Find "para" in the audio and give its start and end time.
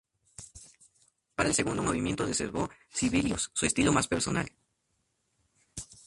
1.35-1.49